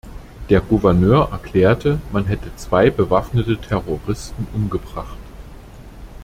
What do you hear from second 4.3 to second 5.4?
umgebracht.